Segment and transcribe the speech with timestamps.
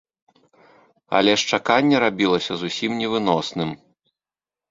[1.17, 3.69] Але ж чаканне рабілася зусім невыносным.